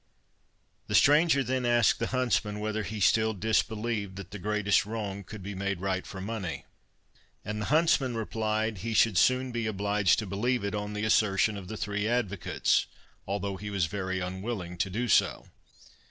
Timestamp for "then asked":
1.43-1.99